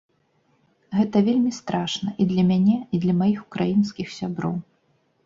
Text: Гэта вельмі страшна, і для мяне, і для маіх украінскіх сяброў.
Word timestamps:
Гэта 0.99 1.17
вельмі 1.27 1.51
страшна, 1.57 2.13
і 2.25 2.27
для 2.31 2.43
мяне, 2.51 2.77
і 2.97 3.01
для 3.05 3.13
маіх 3.21 3.45
украінскіх 3.47 4.07
сяброў. 4.17 4.55